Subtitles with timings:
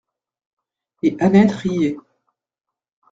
[1.03, 1.95] Et Annette riait.